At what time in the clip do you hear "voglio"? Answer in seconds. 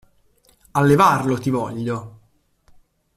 1.51-2.19